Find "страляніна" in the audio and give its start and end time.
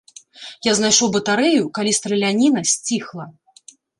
1.99-2.61